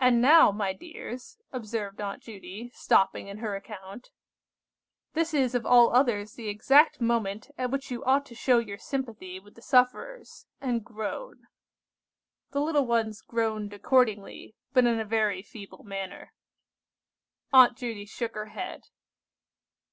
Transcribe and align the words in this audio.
"And 0.00 0.20
now, 0.20 0.50
my 0.50 0.72
dears," 0.72 1.38
observed 1.52 2.00
Aunt 2.00 2.20
Judy, 2.20 2.70
stopping 2.74 3.28
in 3.28 3.38
her 3.38 3.54
account, 3.54 4.10
"this 5.12 5.32
is 5.32 5.54
of 5.54 5.64
all 5.64 5.94
others 5.94 6.32
the 6.34 6.48
exact 6.48 7.00
moment 7.00 7.52
at 7.56 7.70
which 7.70 7.88
you 7.92 8.04
ought 8.04 8.26
to 8.26 8.34
show 8.34 8.58
your 8.58 8.76
sympathy 8.76 9.38
with 9.38 9.54
the 9.54 9.62
sufferers, 9.62 10.46
and 10.60 10.84
groan." 10.84 11.46
The 12.50 12.60
little 12.60 12.86
ones 12.86 13.20
groaned 13.22 13.72
accordingly, 13.72 14.56
but 14.72 14.84
in 14.84 14.98
a 14.98 15.04
very 15.04 15.42
feeble 15.42 15.84
manner. 15.84 16.32
Aunt 17.52 17.76
Judy 17.78 18.04
shook 18.04 18.34
her 18.34 18.46
head. 18.46 18.86